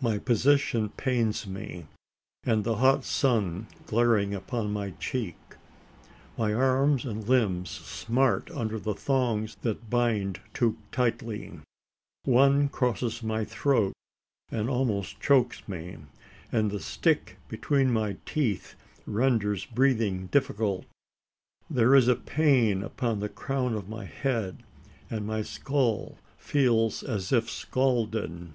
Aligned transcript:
My 0.00 0.18
position 0.18 0.90
pains 0.90 1.44
me 1.44 1.86
and 2.44 2.62
the 2.62 2.76
hot 2.76 3.02
sun 3.04 3.66
glaring 3.86 4.32
upon 4.32 4.72
my 4.72 4.90
cheek. 5.00 5.36
My 6.36 6.54
arms 6.54 7.04
and 7.04 7.28
limbs 7.28 7.70
smart 7.70 8.52
under 8.52 8.78
thongs 8.78 9.56
that 9.62 9.90
bind 9.90 10.38
too 10.54 10.76
tightly. 10.92 11.58
One 12.22 12.68
crosses 12.68 13.20
my 13.24 13.44
throat 13.44 13.94
that 14.50 14.68
almost 14.68 15.18
chokes 15.20 15.66
me, 15.68 15.96
and 16.52 16.70
the 16.70 16.78
stick 16.78 17.38
between 17.48 17.92
my 17.92 18.16
teeth 18.26 18.76
renders 19.06 19.64
breathing 19.64 20.28
difficult. 20.28 20.86
There 21.68 21.96
is 21.96 22.06
a 22.06 22.14
pain 22.14 22.84
upon 22.84 23.18
the 23.18 23.28
crown 23.28 23.74
of 23.74 23.88
my 23.88 24.04
head, 24.04 24.62
and 25.10 25.26
my 25.26 25.42
skull 25.42 26.16
feels 26.36 27.02
as 27.02 27.32
if 27.32 27.50
scalded. 27.50 28.50